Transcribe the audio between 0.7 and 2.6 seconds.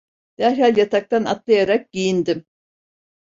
yataktan atlayarak giyindim.